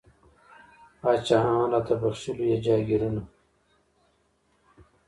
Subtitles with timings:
[1.01, 3.21] پاچاهان را ته بخښي لوی جاګیرونه